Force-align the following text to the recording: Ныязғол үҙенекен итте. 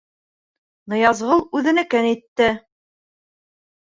Ныязғол 0.93 1.43
үҙенекен 1.59 2.07
итте. 2.13 2.47